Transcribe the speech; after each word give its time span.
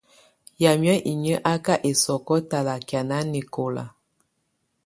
Yamɛ̀á 0.61 0.95
inyǝ́ 1.11 1.41
á 1.51 1.53
ka 1.65 1.73
ɛsɔkɔ 1.89 2.35
talakɛá 2.49 2.99
nanɛkɔla. 3.09 3.83